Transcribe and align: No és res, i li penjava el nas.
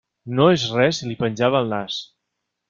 No 0.37 0.45
és 0.53 0.63
res, 0.77 1.01
i 1.05 1.09
li 1.11 1.17
penjava 1.25 1.61
el 1.65 1.71
nas. 1.75 1.99